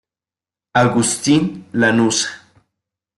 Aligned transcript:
Agustín 0.73 1.67
Lanuza. 1.73 2.29